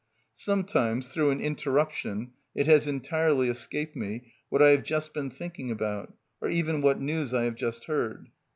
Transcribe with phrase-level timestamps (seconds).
[0.33, 5.69] Sometimes, through an interruption, it has entirely escaped me what I have just been thinking
[5.69, 8.29] about, or even what news I have just heard.